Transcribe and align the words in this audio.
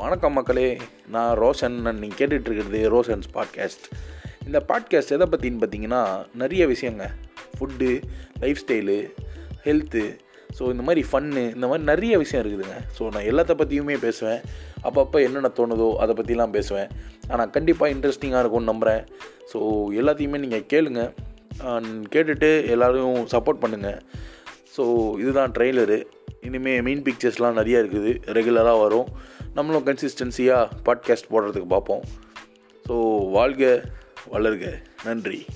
வணக்கம் 0.00 0.36
மக்களே 0.38 0.68
நான் 1.14 1.32
ரோஷன் 1.40 1.74
நீங்கள் 2.00 2.18
கேட்டுட்ருக்கிறது 2.18 2.78
ரோஷன்ஸ் 2.92 3.28
பாட்காஸ்ட் 3.34 3.86
இந்த 4.46 4.58
பாட்காஸ்ட் 4.68 5.12
எதை 5.16 5.26
பற்றின்னு 5.32 5.60
பார்த்தீங்கன்னா 5.62 6.00
நிறைய 6.42 6.62
விஷயங்க. 6.70 7.06
Food 7.56 7.88
life 8.42 8.60
style 8.62 8.96
health 9.66 10.04
so 10.58 10.62
இந்த 10.74 10.84
மாதிரி 10.86 11.02
ஃபன்னு 11.08 11.42
இந்த 11.56 11.66
மாதிரி 11.70 11.84
நிறைய 11.90 12.12
விஷயம் 12.22 12.42
இருக்குதுங்க. 12.42 12.76
ஸோ 12.96 13.10
நான் 13.14 13.26
எல்லாத்த 13.32 13.56
பற்றியுமே 13.62 13.96
பேசுவேன். 14.06 14.40
அப்பப்போ 14.88 15.20
என்னென்ன 15.26 15.50
தோணுதோ 15.58 15.88
அதை 16.04 16.14
பற்றிலாம் 16.20 16.54
பேசுவேன். 16.56 16.88
ஆனால் 17.32 17.52
கண்டிப்பாக 17.56 17.94
இன்ட்ரெஸ்டிங்காக 17.96 18.42
இருக்கும்னு 18.44 18.70
நம்புகிறேன் 18.72 19.02
ஸோ 19.52 19.58
எல்லாத்தையுமே 20.02 20.40
நீங்கள் 20.44 20.66
கேளுங்க. 20.74 21.04
கேட்டுட்டு 22.14 22.50
எல்லோரும் 22.76 23.20
சப்போர்ட் 23.34 23.62
பண்ணுங்கள் 23.64 24.00
ஸோ 24.76 24.86
இதுதான் 25.24 25.54
ட்ரெய்லரு 25.58 26.00
இனிமேல் 26.48 26.82
மெயின் 26.88 27.04
பிக்சர்ஸ்லாம் 27.06 27.60
நிறைய 27.60 27.82
இருக்குது. 27.82 28.12
ரெகுலராக 28.38 28.80
வரும். 28.86 29.08
நம்மளும் 29.54 29.86
கன்சிஸ்டன்சியாக 29.86 30.70
பாட்காஸ்ட் 30.84 31.30
போடுறதுக்கு 31.30 31.66
பார்ப்போம். 31.66 32.02
ஸோ 32.88 33.28
வாழ்க 33.30 33.84
வளர்க. 34.32 34.82
நன்றி. 35.04 35.46